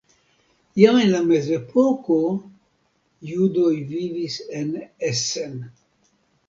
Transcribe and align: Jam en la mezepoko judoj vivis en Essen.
Jam 0.81 0.95
en 1.01 1.11
la 1.15 1.19
mezepoko 1.31 2.17
judoj 3.33 3.71
vivis 3.93 4.43
en 4.63 4.77
Essen. 5.13 5.63